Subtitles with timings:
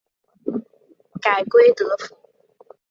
[1.21, 2.15] 改归德府。